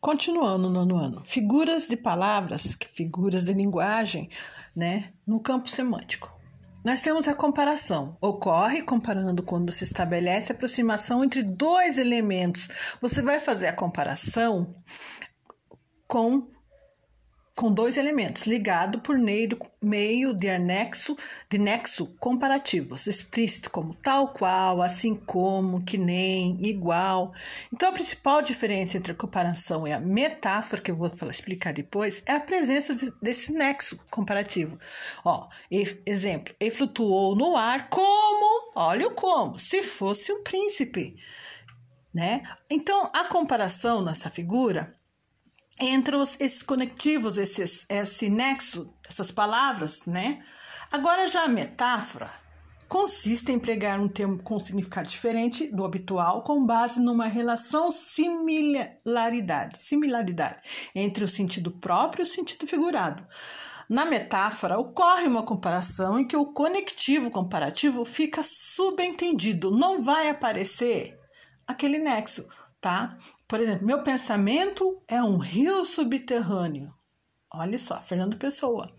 [0.00, 4.28] continuando no nono ano, figuras de palavras, figuras de linguagem,
[4.74, 6.32] né, no campo semântico.
[6.82, 8.16] Nós temos a comparação.
[8.22, 12.96] Ocorre comparando quando se estabelece aproximação entre dois elementos.
[13.02, 14.74] Você vai fazer a comparação
[16.08, 16.48] com
[17.60, 19.18] com dois elementos, ligado por
[19.82, 21.14] meio de anexo
[21.46, 27.34] de nexo comparativos, explícito como tal qual, assim como, que nem, igual.
[27.70, 32.22] Então a principal diferença entre a comparação e a metáfora, que eu vou explicar depois,
[32.24, 34.78] é a presença desse nexo comparativo.
[35.22, 35.46] Ó,
[36.06, 41.14] exemplo, ele flutuou no ar como, olha o como, se fosse um príncipe,
[42.14, 42.42] né?
[42.70, 44.98] Então a comparação nessa figura
[45.80, 50.40] entre os, esses conectivos, esses, esse nexo, essas palavras, né?
[50.92, 52.30] Agora já a metáfora
[52.88, 59.80] consiste em empregar um termo com significado diferente do habitual com base numa relação similaridade,
[59.80, 60.60] similaridade
[60.92, 63.24] entre o sentido próprio e o sentido figurado.
[63.88, 71.18] Na metáfora, ocorre uma comparação em que o conectivo comparativo fica subentendido, não vai aparecer
[71.66, 72.46] aquele nexo,
[72.80, 73.16] tá?
[73.46, 76.92] Por exemplo, meu pensamento é um rio subterrâneo.
[77.52, 78.90] Olha só, Fernando Pessoa.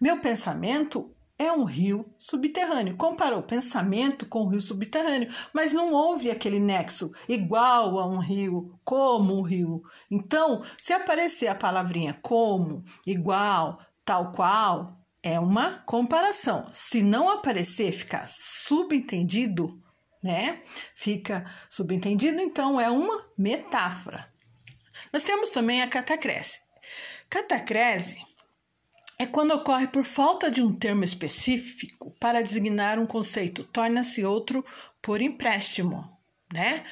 [0.00, 2.96] Meu pensamento é um rio subterrâneo.
[2.96, 8.78] Comparou pensamento com o rio subterrâneo, mas não houve aquele nexo igual a um rio,
[8.84, 9.82] como um rio.
[10.10, 16.66] Então, se aparecer a palavrinha como, igual, tal qual, é uma comparação.
[16.72, 19.80] Se não aparecer, ficar subentendido,
[20.22, 20.60] né?
[20.94, 24.30] Fica subentendido, então é uma metáfora.
[25.12, 26.60] Nós temos também a catacrese.
[27.28, 28.18] Catacrese
[29.18, 34.64] é quando ocorre por falta de um termo específico para designar um conceito, torna-se outro
[35.02, 36.08] por empréstimo,
[36.52, 36.84] né?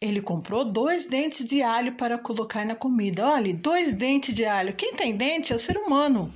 [0.00, 3.26] Ele comprou dois dentes de alho para colocar na comida.
[3.26, 4.76] Olha, dois dentes de alho.
[4.76, 6.32] Quem tem dente é o ser humano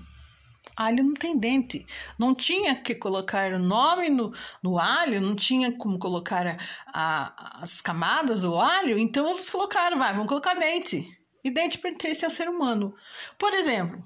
[0.77, 1.87] alho não tem dente.
[2.19, 4.33] Não tinha que colocar o nome no,
[4.63, 9.98] no alho, não tinha como colocar a, a, as camadas do alho, então eles colocaram,
[9.98, 11.08] vai, vamos colocar dente.
[11.45, 12.95] E dente pertence ao ser humano.
[13.39, 14.01] Por exemplo,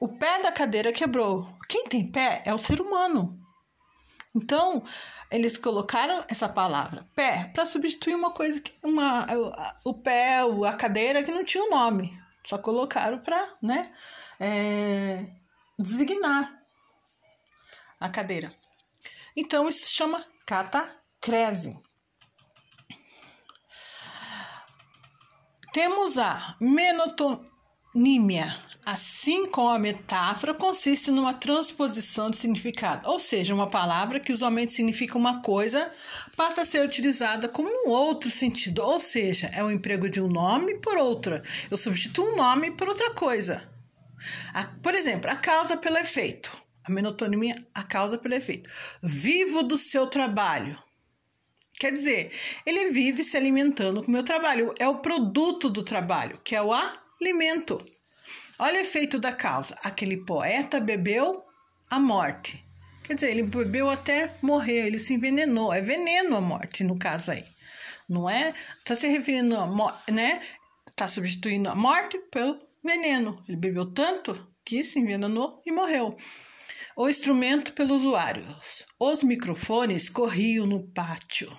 [0.00, 1.48] o pé da cadeira quebrou.
[1.68, 3.38] Quem tem pé é o ser humano.
[4.34, 4.82] Então,
[5.30, 9.26] eles colocaram essa palavra pé para substituir uma coisa que uma
[9.84, 12.18] o pé, a cadeira que não tinha o um nome.
[12.44, 13.92] Só colocaram para, né?
[14.40, 15.26] É,
[15.78, 16.50] designar
[17.98, 18.52] a cadeira.
[19.36, 21.78] Então, isso se chama catacrese.
[25.72, 33.70] Temos a menotonímia, assim como a metáfora consiste numa transposição de significado, ou seja, uma
[33.70, 35.90] palavra que usualmente significa uma coisa
[36.36, 40.28] passa a ser utilizada como um outro sentido, ou seja, é o emprego de um
[40.28, 41.42] nome por outra.
[41.70, 43.71] Eu substituo um nome por outra coisa.
[44.52, 46.50] A, por exemplo, a causa pelo efeito.
[46.84, 48.70] A menotonia, a causa pelo efeito.
[49.02, 50.76] Vivo do seu trabalho.
[51.78, 52.32] Quer dizer,
[52.66, 54.74] ele vive se alimentando com o meu trabalho.
[54.78, 56.72] É o produto do trabalho, que é o
[57.20, 57.84] alimento.
[58.58, 59.76] Olha o efeito da causa.
[59.82, 61.44] Aquele poeta bebeu
[61.90, 62.64] a morte.
[63.02, 65.72] Quer dizer, ele bebeu até morrer, ele se envenenou.
[65.72, 67.44] É veneno a morte, no caso aí.
[68.08, 68.54] Não é?
[68.78, 70.40] Está se referindo a morte, né?
[70.88, 73.42] Está substituindo a morte pelo veneno.
[73.48, 76.16] Ele bebeu tanto que se envenenou e morreu.
[76.96, 78.86] O instrumento pelos usuários.
[78.98, 81.50] Os microfones corriam no pátio.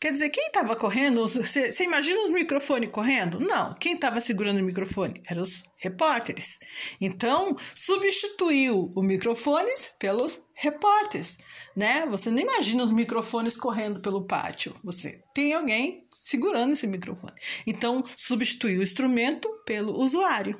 [0.00, 1.28] Quer dizer, quem estava correndo?
[1.28, 3.38] Você, imagina os microfones correndo?
[3.38, 3.74] Não.
[3.74, 5.20] Quem estava segurando o microfone?
[5.28, 6.58] Eram os repórteres.
[6.98, 11.36] Então, substituiu os microfones pelos repórteres,
[11.76, 12.06] né?
[12.06, 14.74] Você não imagina os microfones correndo pelo pátio.
[14.82, 17.34] Você tem alguém segurando esse microfone.
[17.66, 20.58] Então, substituiu o instrumento pelo usuário.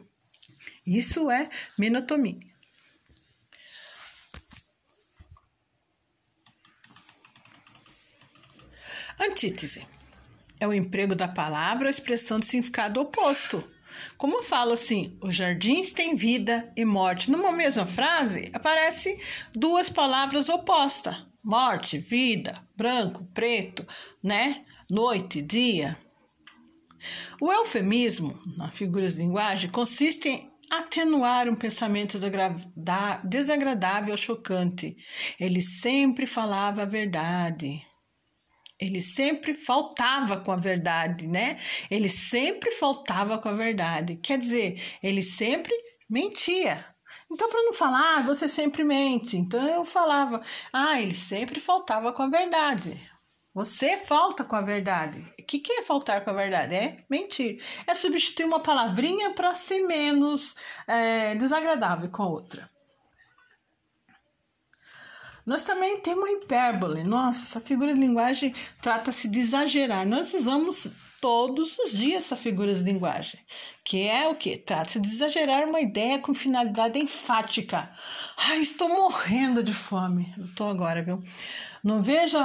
[0.86, 2.50] Isso é menotomia.
[9.20, 9.86] Antítese
[10.58, 13.62] é o emprego da palavra ou expressão de significado oposto.
[14.16, 17.30] Como eu falo assim, os jardins têm vida e morte.
[17.30, 19.20] Numa mesma frase, aparece
[19.52, 21.14] duas palavras opostas:
[21.44, 23.86] morte, vida, branco, preto,
[24.22, 24.64] né?
[24.90, 25.98] Noite, dia.
[27.38, 32.18] O eufemismo, na figuras de linguagem, consiste em atenuar um pensamento
[33.24, 34.96] desagradável ou chocante.
[35.38, 37.89] Ele sempre falava a verdade.
[38.80, 41.58] Ele sempre faltava com a verdade, né?
[41.90, 44.16] Ele sempre faltava com a verdade.
[44.16, 45.74] Quer dizer, ele sempre
[46.08, 46.86] mentia.
[47.30, 49.36] Então, para não falar, ah, você sempre mente.
[49.36, 50.40] Então, eu falava,
[50.72, 53.00] ah, ele sempre faltava com a verdade.
[53.52, 55.20] Você falta com a verdade.
[55.38, 56.74] O que, que é faltar com a verdade?
[56.74, 57.62] É mentir.
[57.86, 60.54] É substituir uma palavrinha para ser menos
[60.86, 62.70] é, desagradável com a outra.
[65.46, 67.02] Nós também temos hipérbole.
[67.02, 70.06] Nossa, essa figura de linguagem trata-se de exagerar.
[70.06, 73.40] Nós usamos todos os dias essa figura de linguagem,
[73.84, 74.56] que é o que?
[74.56, 77.90] Trata-se de exagerar uma ideia com finalidade enfática.
[78.36, 80.32] Ai, estou morrendo de fome.
[80.38, 81.20] Estou agora, viu?
[81.82, 82.38] Não vejo,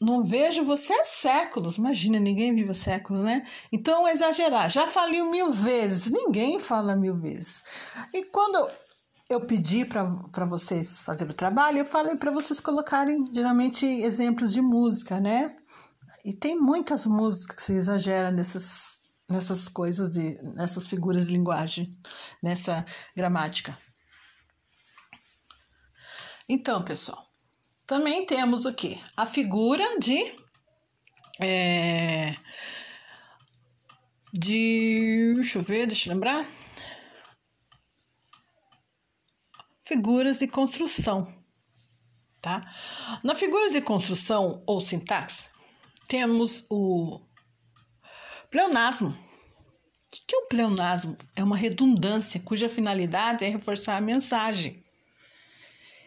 [0.00, 1.76] não vejo você há séculos.
[1.76, 3.46] Imagina, ninguém vive séculos, né?
[3.70, 4.70] Então, exagerar.
[4.70, 6.10] Já falei mil vezes.
[6.10, 7.64] Ninguém fala mil vezes.
[8.12, 8.68] E quando
[9.32, 14.60] eu pedi para vocês fazer o trabalho, eu falei para vocês colocarem geralmente exemplos de
[14.60, 15.56] música, né?
[16.24, 18.92] E tem muitas músicas que se exageram nessas,
[19.28, 21.96] nessas coisas, de, nessas figuras de linguagem,
[22.42, 22.84] nessa
[23.16, 23.76] gramática.
[26.48, 27.26] Então, pessoal,
[27.86, 29.00] também temos o que?
[29.16, 30.34] A figura de.
[31.40, 32.34] É,
[34.32, 35.32] de.
[35.36, 36.46] Deixa eu ver, deixa eu lembrar
[39.92, 41.30] figuras de construção,
[42.40, 42.62] tá?
[43.22, 45.50] Na figuras de construção ou sintaxe,
[46.08, 47.20] temos o
[48.50, 49.10] pleonasmo.
[49.10, 51.16] O que é o pleonasmo?
[51.36, 54.82] É uma redundância cuja finalidade é reforçar a mensagem.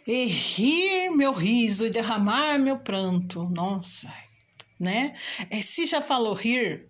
[0.08, 3.44] E rir meu riso e derramar meu pranto.
[3.50, 4.12] Nossa,
[4.80, 5.16] né?
[5.52, 6.90] É, se já falou rir,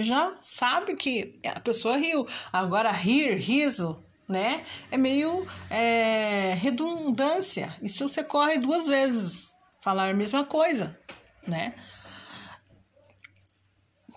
[0.00, 2.26] já sabe que a pessoa riu.
[2.52, 4.64] Agora, rir, riso, né?
[4.90, 7.74] É meio é, redundância.
[7.82, 10.98] Isso você corre duas vezes, falar a mesma coisa,
[11.46, 11.74] né?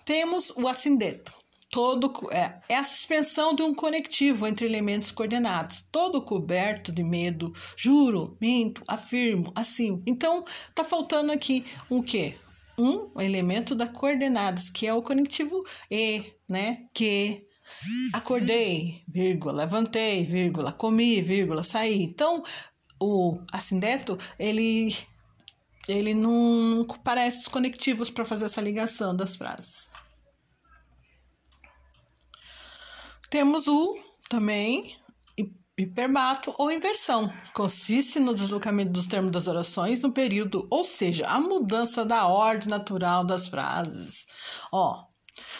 [0.04, 1.34] Temos o assindeto.
[1.68, 7.52] Todo é, é a suspensão de um conectivo entre elementos coordenados, todo coberto de medo,
[7.76, 10.02] juro, minto, afirmo, assim.
[10.06, 10.44] Então,
[10.74, 12.34] tá faltando aqui um quê?
[12.78, 16.86] Um elemento da coordenadas, que é o conectivo e, né?
[16.94, 17.44] Que,
[18.12, 22.02] Acordei, vírgula, levantei, vírgula, comi, vírgula, saí.
[22.02, 22.42] Então,
[23.00, 24.96] o assindeto, ele
[25.88, 29.88] ele não parece os conectivos para fazer essa ligação das frases.
[33.30, 33.96] Temos o
[34.28, 34.96] também
[35.78, 37.32] hiperbato ou inversão.
[37.52, 42.68] Consiste no deslocamento dos termos das orações no período, ou seja, a mudança da ordem
[42.68, 44.26] natural das frases.
[44.72, 45.04] Ó,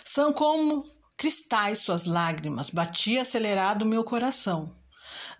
[0.03, 0.85] são como
[1.17, 4.77] Cristais suas lágrimas, batia acelerado o meu coração.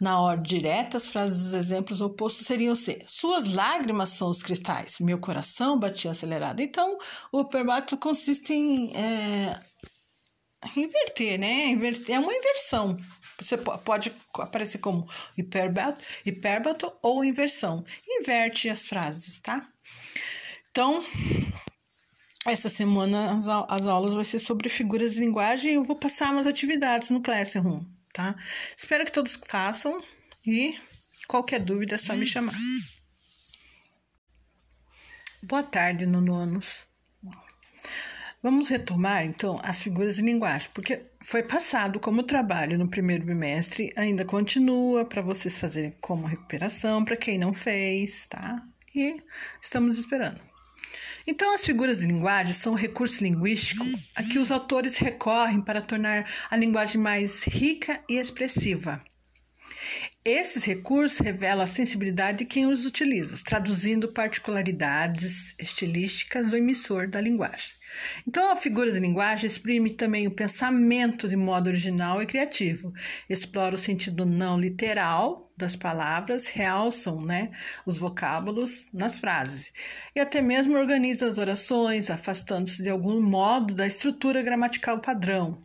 [0.01, 4.99] Na ordem direta, as frases dos exemplos opostos seriam ser: Suas lágrimas são os cristais,
[5.01, 6.61] meu coração batia acelerado.
[6.61, 6.99] Então,
[7.33, 9.61] o perbato consiste em é,
[10.77, 11.67] inverter, né?
[11.69, 12.97] Inverter, é uma inversão.
[13.39, 15.07] Você pode aparecer como
[15.37, 17.85] hiperbato, hiperbato ou inversão.
[18.07, 19.69] Inverte as frases, tá?
[20.71, 21.05] Então,
[22.47, 26.33] essa semana as, as aulas vai ser sobre figuras de linguagem e eu vou passar
[26.33, 28.37] umas atividades no Classroom, tá?
[28.77, 30.03] Espero que todos façam
[30.47, 30.79] e
[31.27, 32.55] qualquer dúvida é só me chamar.
[35.43, 36.87] Boa tarde, nononos.
[38.43, 43.93] Vamos retomar então as figuras de linguagem, porque foi passado como trabalho no primeiro bimestre,
[43.97, 48.63] ainda continua para vocês fazerem como recuperação, para quem não fez, tá?
[48.95, 49.21] E
[49.61, 50.41] estamos esperando.
[51.27, 53.85] Então, as figuras de linguagem são um recurso linguístico
[54.15, 59.03] a que os autores recorrem para tornar a linguagem mais rica e expressiva.
[60.25, 67.21] Esses recursos revelam a sensibilidade de quem os utiliza, traduzindo particularidades estilísticas do emissor da
[67.21, 67.77] linguagem.
[68.27, 72.93] Então, a figura de linguagem exprime também o pensamento de modo original e criativo,
[73.29, 77.51] explora o sentido não literal das palavras, realçam né,
[77.87, 79.73] os vocábulos nas frases
[80.15, 85.65] e até mesmo organiza as orações, afastando-se de algum modo da estrutura gramatical padrão.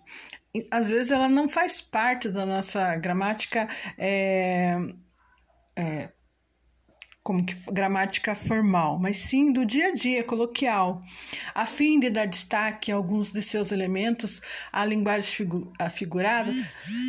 [0.69, 4.75] Às vezes ela não faz parte da nossa gramática é,
[5.77, 6.09] é,
[7.23, 11.01] como que, gramática formal, mas sim do dia a dia coloquial,
[11.53, 14.41] a fim de dar destaque a alguns de seus elementos,
[14.71, 16.51] a linguagem figu afigurada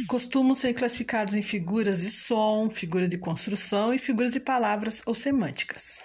[0.06, 5.14] costumam ser classificados em figuras de som, figuras de construção e figuras de palavras ou
[5.14, 6.02] semânticas.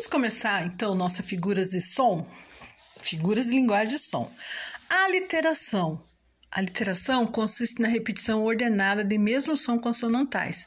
[0.00, 2.26] Vamos começar então nossas figuras de som,
[3.02, 4.32] figuras de linguagem de som.
[4.88, 6.02] A literação.
[6.50, 10.66] A literação consiste na repetição ordenada de mesmos som consonantais.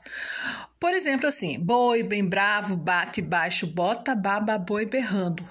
[0.80, 5.44] Por exemplo, assim: boi, bem bravo, bate, baixo, bota, baba, boi, berrando.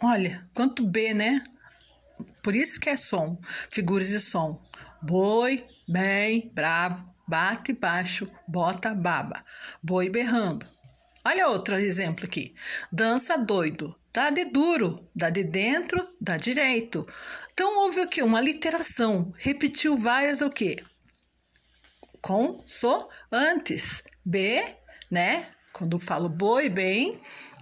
[0.00, 1.44] Olha, quanto B, né?
[2.42, 3.38] Por isso que é som,
[3.70, 4.58] figuras de som.
[5.02, 9.44] Boi, bem, bravo, bate, baixo, bota, baba.
[9.82, 10.72] Boi berrando.
[11.24, 12.54] Olha outro exemplo aqui.
[12.90, 13.96] Dança doido.
[14.12, 17.06] Dá de duro, dá de dentro, dá direito.
[17.52, 18.22] Então houve o que?
[18.22, 19.32] Uma literação.
[19.38, 20.76] Repetiu várias o quê?
[22.20, 24.02] Consoantes.
[24.24, 24.62] B,
[25.10, 25.48] né?
[25.72, 27.18] Quando falo boi, bem.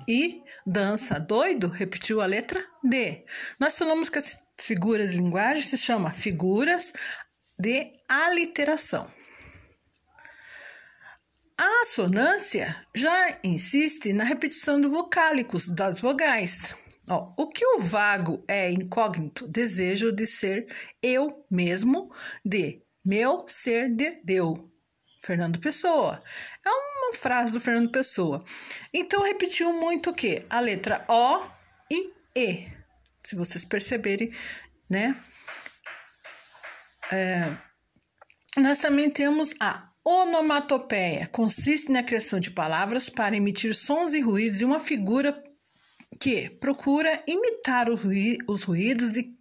[0.09, 3.25] E dança doido, repetiu a letra D.
[3.59, 6.93] Nós falamos que as figuras de linguagem se chama figuras
[7.59, 9.20] de aliteração.
[11.61, 16.75] A assonância já insiste na repetição do vocálicos das vogais.
[17.07, 22.11] Ó, o que o vago é incógnito, desejo de ser eu mesmo,
[22.43, 24.73] de meu ser de deu.
[25.23, 26.23] Fernando Pessoa.
[26.65, 28.43] É uma frase do Fernando Pessoa.
[28.91, 30.47] Então repetiu muito o quê?
[30.49, 31.47] A letra O
[31.93, 32.69] e E.
[33.23, 34.33] Se vocês perceberem,
[34.89, 35.15] né?
[37.13, 37.55] É,
[38.57, 44.59] nós também temos a Onomatopeia consiste na criação de palavras para emitir sons e ruídos
[44.59, 45.41] de uma figura
[46.21, 49.33] que procura imitar os ruídos de,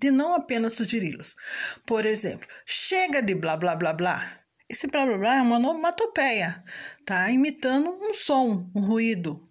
[0.00, 1.36] de não apenas sugeri-los.
[1.84, 4.40] Por exemplo, chega de blá blá blá blá.
[4.66, 6.64] Esse blá blá blá é uma onomatopeia,
[7.04, 7.30] tá?
[7.30, 9.46] Imitando um som, um ruído.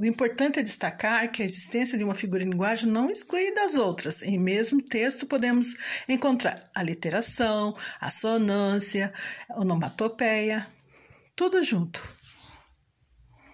[0.00, 3.74] O importante é destacar que a existência de uma figura em linguagem não exclui das
[3.74, 4.22] outras.
[4.22, 5.76] Em mesmo texto podemos
[6.08, 9.12] encontrar a literação, a sonância,
[9.46, 10.66] a onomatopeia,
[11.36, 12.02] tudo junto.